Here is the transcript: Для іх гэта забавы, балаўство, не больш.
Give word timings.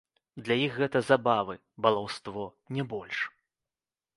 Для 0.45 0.55
іх 0.67 0.77
гэта 0.81 1.01
забавы, 1.09 1.55
балаўство, 1.87 2.47
не 2.79 2.83
больш. 2.95 3.17